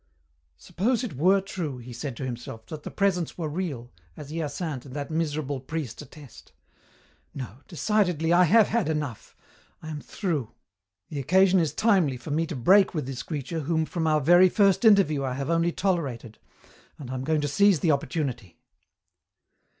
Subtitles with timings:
[0.57, 4.83] "Suppose it were true," he said to himself, "that the Presence were real, as Hyacinthe
[4.87, 6.53] and that miserable priest attest
[7.35, 9.35] No, decidedly, I have had enough.
[9.79, 10.53] I am through.
[11.09, 14.49] The occasion is timely for me to break with this creature whom from our very
[14.49, 16.39] first interview I have only tolerated,
[16.97, 18.57] and I'm going to seize the opportunity."